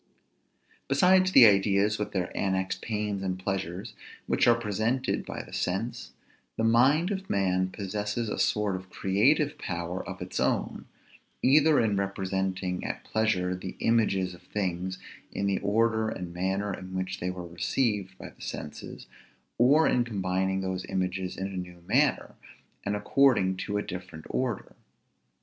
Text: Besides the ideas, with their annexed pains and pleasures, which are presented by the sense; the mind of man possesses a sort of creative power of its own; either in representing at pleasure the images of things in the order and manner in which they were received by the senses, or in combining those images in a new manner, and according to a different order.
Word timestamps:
Besides 0.87 1.31
the 1.31 1.45
ideas, 1.45 1.99
with 1.99 2.11
their 2.11 2.35
annexed 2.35 2.81
pains 2.81 3.21
and 3.21 3.37
pleasures, 3.37 3.93
which 4.25 4.47
are 4.47 4.59
presented 4.59 5.27
by 5.27 5.43
the 5.43 5.53
sense; 5.53 6.13
the 6.57 6.63
mind 6.63 7.11
of 7.11 7.29
man 7.29 7.69
possesses 7.69 8.27
a 8.27 8.39
sort 8.39 8.75
of 8.75 8.89
creative 8.89 9.59
power 9.59 10.03
of 10.09 10.19
its 10.19 10.39
own; 10.39 10.85
either 11.43 11.79
in 11.79 11.97
representing 11.97 12.83
at 12.83 13.03
pleasure 13.03 13.53
the 13.55 13.75
images 13.77 14.33
of 14.33 14.41
things 14.41 14.97
in 15.31 15.45
the 15.45 15.59
order 15.59 16.09
and 16.09 16.33
manner 16.33 16.73
in 16.73 16.95
which 16.95 17.19
they 17.19 17.29
were 17.29 17.45
received 17.45 18.17
by 18.17 18.29
the 18.29 18.41
senses, 18.41 19.05
or 19.59 19.87
in 19.87 20.03
combining 20.03 20.61
those 20.61 20.83
images 20.85 21.37
in 21.37 21.45
a 21.45 21.49
new 21.57 21.83
manner, 21.85 22.33
and 22.83 22.95
according 22.95 23.55
to 23.57 23.77
a 23.77 23.83
different 23.83 24.25
order. 24.31 24.75